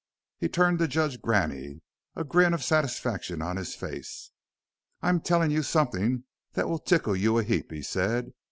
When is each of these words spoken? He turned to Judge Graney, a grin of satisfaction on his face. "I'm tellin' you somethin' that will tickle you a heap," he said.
He 0.39 0.49
turned 0.49 0.79
to 0.79 0.87
Judge 0.87 1.21
Graney, 1.21 1.81
a 2.15 2.23
grin 2.23 2.55
of 2.55 2.63
satisfaction 2.63 3.39
on 3.43 3.55
his 3.55 3.75
face. 3.75 4.31
"I'm 5.03 5.19
tellin' 5.21 5.51
you 5.51 5.61
somethin' 5.61 6.23
that 6.53 6.67
will 6.67 6.79
tickle 6.79 7.15
you 7.15 7.37
a 7.37 7.43
heap," 7.43 7.71
he 7.71 7.83
said. 7.83 8.31